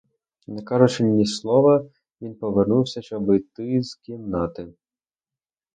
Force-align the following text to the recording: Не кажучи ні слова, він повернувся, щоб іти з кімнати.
Не 0.47 0.63
кажучи 0.63 1.03
ні 1.03 1.25
слова, 1.25 1.85
він 2.21 2.35
повернувся, 2.35 3.01
щоб 3.01 3.33
іти 3.33 3.81
з 3.83 3.95
кімнати. 3.95 4.73